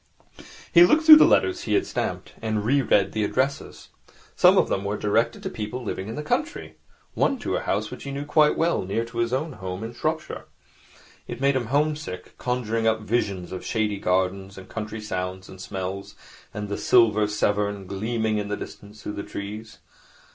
He 0.73 0.83
looked 0.83 1.03
through 1.03 1.17
the 1.17 1.25
letters 1.27 1.61
he 1.65 1.75
had 1.75 1.85
stamped, 1.85 2.33
and 2.41 2.65
re 2.65 2.81
read 2.81 3.11
the 3.11 3.23
addresses. 3.23 3.89
Some 4.35 4.57
of 4.57 4.67
them 4.67 4.83
were 4.83 4.97
directed 4.97 5.43
to 5.43 5.49
people 5.51 5.83
living 5.83 6.07
in 6.07 6.15
the 6.15 6.23
country, 6.23 6.77
one 7.13 7.37
to 7.37 7.55
a 7.55 7.59
house 7.59 7.91
which 7.91 8.01
he 8.03 8.11
knew 8.11 8.25
quite 8.25 8.57
well, 8.57 8.81
near 8.81 9.05
to 9.05 9.19
his 9.19 9.31
own 9.31 9.53
home 9.53 9.83
in 9.83 9.93
Shropshire. 9.93 10.45
It 11.27 11.39
made 11.39 11.55
him 11.55 11.67
home 11.67 11.95
sick, 11.95 12.35
conjuring 12.39 12.87
up 12.87 13.01
visions 13.01 13.51
of 13.51 13.63
shady 13.63 13.99
gardens 13.99 14.57
and 14.57 14.67
country 14.67 15.01
sounds 15.01 15.47
and 15.47 15.61
smells, 15.61 16.15
and 16.51 16.67
the 16.67 16.79
silver 16.79 17.27
Severn 17.27 17.85
gleaming 17.85 18.39
in 18.39 18.47
the 18.47 18.57
distance 18.57 19.03
through 19.03 19.13
the 19.13 19.21
trees. 19.21 19.77